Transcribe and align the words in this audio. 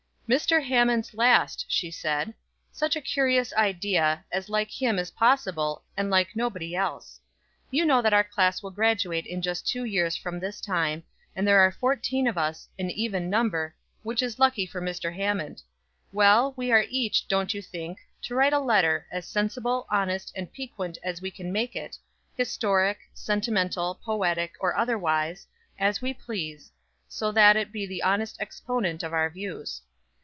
"Mr. 0.33 0.63
Hammond's 0.65 1.13
last," 1.13 1.65
she 1.67 1.91
said. 1.91 2.33
"Such 2.71 2.95
a 2.95 3.01
curious 3.01 3.51
idea, 3.55 4.23
as 4.31 4.47
like 4.47 4.71
him 4.71 4.97
as 4.97 5.11
possible, 5.11 5.83
and 5.97 6.09
like 6.09 6.37
nobody 6.37 6.73
else. 6.73 7.19
You 7.69 7.85
know 7.85 8.01
that 8.01 8.13
our 8.13 8.23
class 8.23 8.63
will 8.63 8.71
graduate 8.71 9.25
in 9.25 9.41
just 9.41 9.67
two 9.67 9.83
years 9.83 10.15
from 10.15 10.39
this 10.39 10.61
time, 10.61 11.03
and 11.35 11.45
there 11.45 11.59
are 11.59 11.69
fourteen 11.69 12.27
of 12.27 12.37
us, 12.37 12.69
an 12.79 12.89
even 12.91 13.29
number, 13.29 13.75
which 14.03 14.21
is 14.21 14.39
lucky 14.39 14.65
for 14.65 14.79
Mr. 14.81 15.13
Hammond. 15.13 15.61
Well, 16.13 16.53
we 16.55 16.71
are 16.71 16.85
each, 16.89 17.27
don't 17.27 17.53
you 17.53 17.61
think, 17.61 17.99
to 18.21 18.33
write 18.33 18.53
a 18.53 18.59
letter, 18.59 19.05
as 19.11 19.27
sensible, 19.27 19.85
honest, 19.89 20.31
and 20.33 20.53
piquant 20.53 20.97
as 21.03 21.21
we 21.21 21.29
can 21.29 21.51
make 21.51 21.75
it, 21.75 21.97
historic, 22.37 22.99
sentimental, 23.13 23.95
poetic, 24.01 24.53
or 24.61 24.77
otherwise, 24.77 25.45
as 25.77 26.01
we 26.01 26.13
please, 26.13 26.71
so 27.09 27.33
that 27.33 27.57
it 27.57 27.73
be 27.73 27.85
the 27.85 28.01
honest 28.01 28.37
exponent 28.39 29.03
of 29.03 29.11
our 29.11 29.29
views. 29.29 29.81